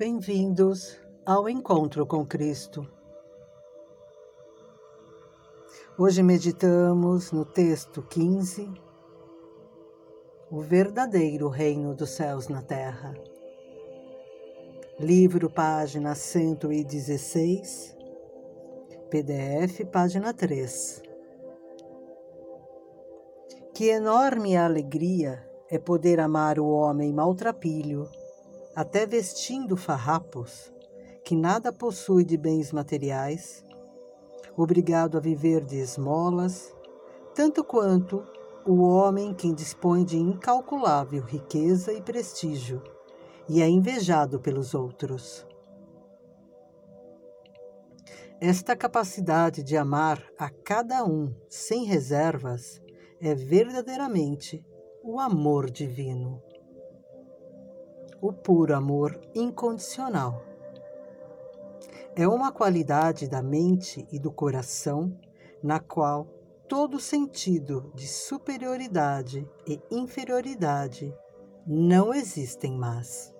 [0.00, 2.88] Bem-vindos ao Encontro com Cristo.
[5.98, 8.72] Hoje meditamos no texto 15,
[10.50, 13.12] O verdadeiro reino dos céus na terra.
[14.98, 17.94] Livro, página 116,
[19.10, 21.02] PDF, página 3.
[23.74, 28.08] Que enorme alegria é poder amar o homem maltrapilho
[28.74, 30.72] até vestindo farrapos,
[31.24, 33.64] que nada possui de bens materiais,
[34.56, 36.74] obrigado a viver de esmolas,
[37.34, 38.24] tanto quanto
[38.64, 42.82] o homem que dispõe de incalculável riqueza e prestígio
[43.48, 45.46] e é invejado pelos outros.
[48.40, 52.80] Esta capacidade de amar a cada um sem reservas
[53.20, 54.64] é verdadeiramente
[55.02, 56.42] o amor divino
[58.20, 60.42] o puro amor incondicional.
[62.14, 65.16] É uma qualidade da mente e do coração
[65.62, 66.26] na qual
[66.68, 71.14] todo sentido de superioridade e inferioridade
[71.66, 73.34] não existem mais.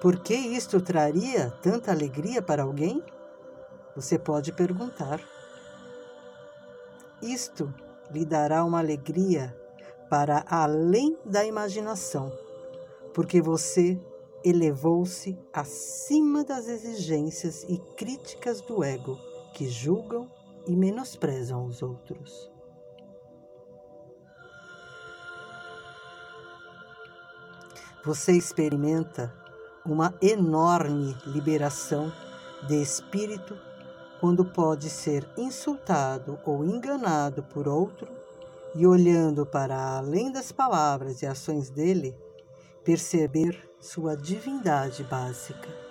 [0.00, 3.02] Por que isto traria tanta alegria para alguém?
[3.96, 5.18] Você pode perguntar.
[7.22, 7.72] Isto
[8.10, 9.54] lhe dará uma alegria
[10.08, 12.32] para além da imaginação,
[13.12, 14.00] porque você
[14.44, 19.18] elevou-se acima das exigências e críticas do ego
[19.54, 20.30] que julgam
[20.66, 22.52] e menosprezam os outros.
[28.04, 29.32] Você experimenta
[29.84, 32.12] uma enorme liberação
[32.66, 33.58] de espírito
[34.24, 38.10] quando pode ser insultado ou enganado por outro
[38.74, 42.16] e olhando para além das palavras e ações dele,
[42.82, 45.83] perceber sua divindade básica.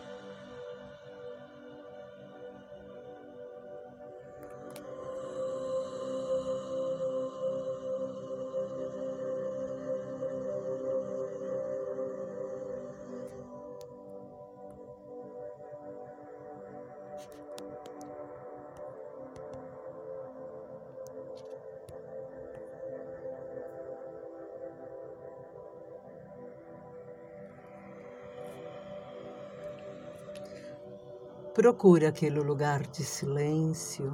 [31.54, 34.12] Procure aquele lugar de silêncio.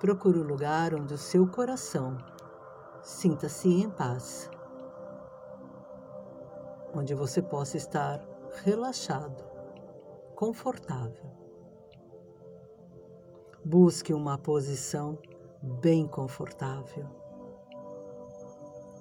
[0.00, 2.16] Procure o lugar onde o seu coração
[3.02, 4.48] sinta-se em paz.
[6.94, 8.26] Onde você possa estar
[8.64, 9.44] relaxado,
[10.34, 11.30] confortável.
[13.62, 15.18] Busque uma posição
[15.62, 17.06] bem confortável.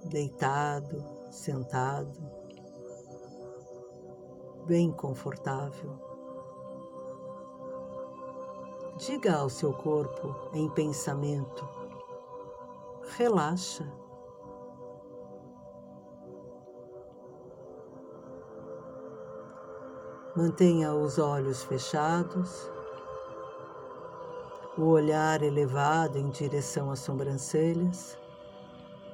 [0.03, 2.19] Deitado, sentado,
[4.68, 6.11] bem confortável
[9.04, 11.68] Diga ao seu corpo em pensamento:
[13.18, 13.92] relaxa.
[20.36, 22.70] Mantenha os olhos fechados,
[24.78, 28.20] o olhar elevado em direção às sobrancelhas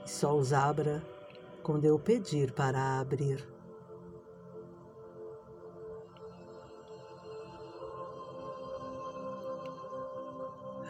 [0.05, 1.01] e só os abra
[1.63, 3.56] quando eu pedir para abrir.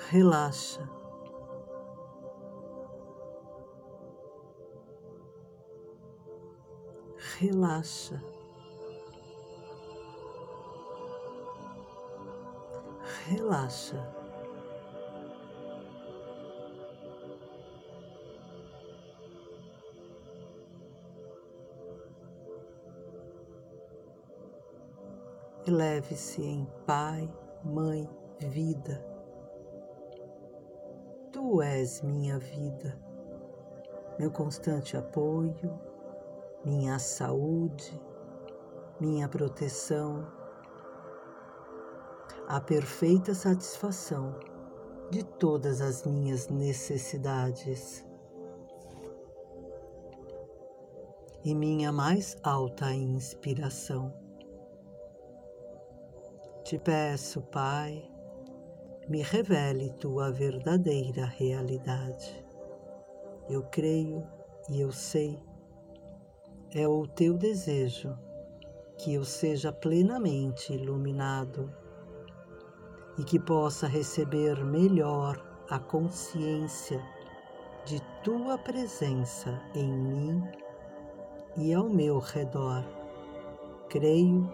[0.10, 0.90] Relaxa.
[7.40, 8.24] Relaxa.
[13.28, 14.14] Relaxa.
[25.68, 27.30] Eleve-se em Pai,
[27.66, 28.10] Mãe,
[28.40, 29.07] Vida
[31.48, 33.00] Tu és minha vida,
[34.20, 35.80] meu constante apoio,
[36.66, 37.98] minha saúde,
[39.00, 40.28] minha proteção,
[42.50, 44.38] a perfeita satisfação
[45.10, 48.06] de todas as minhas necessidades.
[51.46, 54.14] E minha mais alta inspiração.
[56.66, 58.17] Te peço, Pai,
[59.08, 62.46] me revele tua verdadeira realidade.
[63.50, 64.28] Eu creio
[64.70, 65.40] e eu sei,
[66.76, 68.18] é o teu desejo
[68.98, 71.72] que eu seja plenamente iluminado
[73.18, 77.02] e que possa receber melhor a consciência
[77.86, 80.44] de tua presença em mim
[81.56, 82.84] e ao meu redor.
[83.88, 84.52] Creio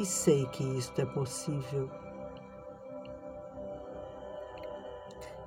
[0.00, 2.07] e sei que isto é possível.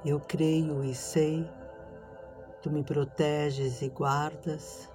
[0.04, 1.48] Eu creio e sei,
[2.64, 4.90] tu me proteges e guardas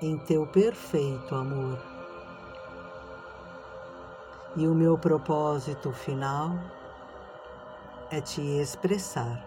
[0.00, 1.82] em teu perfeito amor.
[4.56, 6.50] E o meu propósito final
[8.12, 9.44] é te expressar.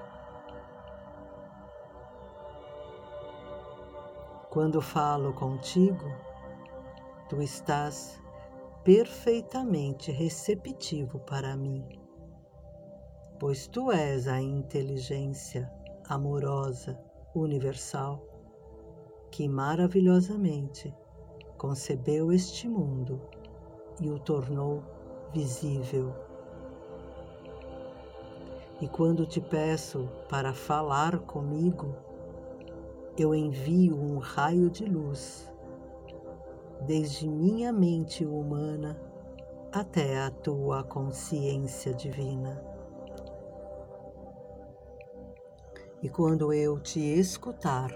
[4.50, 6.12] Quando falo contigo,
[7.30, 8.22] tu estás
[8.84, 11.88] perfeitamente receptivo para mim,
[13.40, 15.72] pois tu és a inteligência
[16.10, 17.00] amorosa
[17.36, 18.26] universal
[19.30, 20.94] que maravilhosamente
[21.58, 23.22] concebeu este mundo
[24.02, 24.84] e o tornou
[25.34, 26.14] visível.
[28.82, 31.96] E quando te peço para falar comigo,
[33.18, 35.52] eu envio um raio de luz,
[36.86, 39.00] desde minha mente humana
[39.72, 42.77] até a tua consciência divina.
[46.02, 47.90] E quando eu te escutar,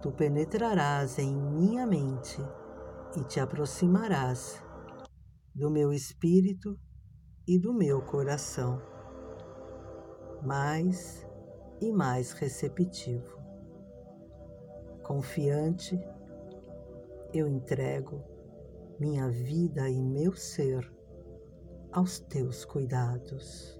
[0.00, 2.40] tu penetrarás em minha mente
[3.14, 4.62] e te aproximarás
[5.54, 6.78] do meu espírito
[7.46, 8.80] e do meu coração,
[10.42, 11.26] mais
[11.78, 13.38] e mais receptivo.
[15.02, 16.00] Confiante,
[17.34, 18.24] eu entrego
[18.98, 20.90] minha vida e meu ser
[21.92, 23.78] aos teus cuidados.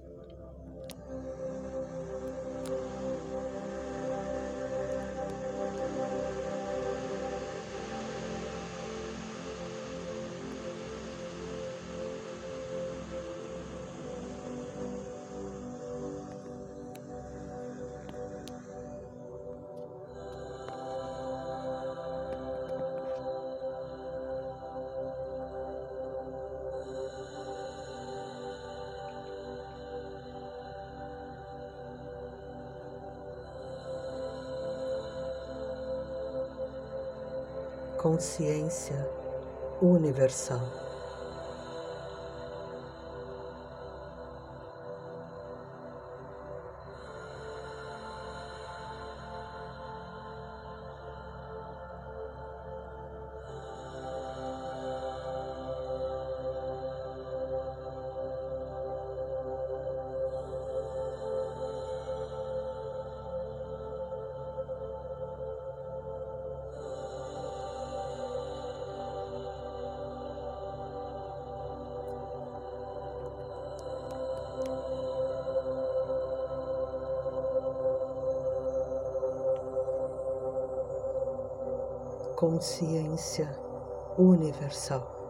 [38.03, 39.07] Consciência
[39.81, 40.92] universal.
[82.35, 83.49] Consciência
[84.17, 85.22] universal.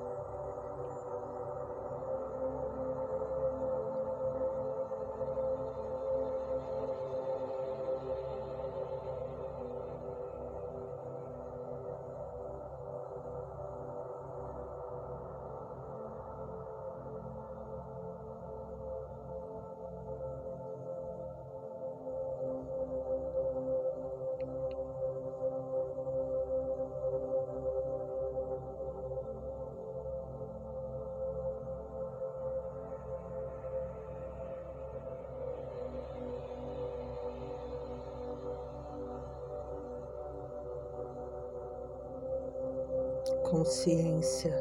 [43.53, 44.51] Consciência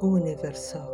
[0.00, 0.93] universal.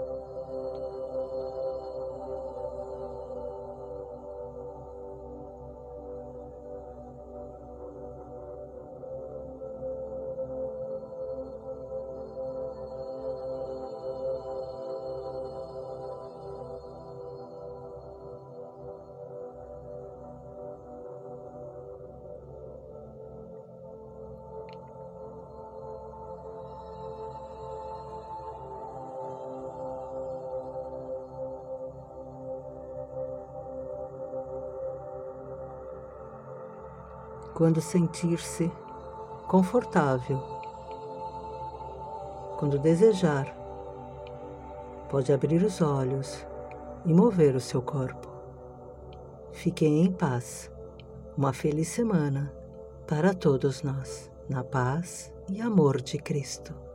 [37.61, 38.73] Quando sentir-se
[39.47, 40.39] confortável.
[42.59, 43.55] Quando desejar,
[45.11, 46.47] pode abrir os olhos
[47.05, 48.27] e mover o seu corpo.
[49.53, 50.73] Fiquem em paz.
[51.37, 52.51] Uma feliz semana
[53.07, 56.90] para todos nós, na paz e amor de Cristo.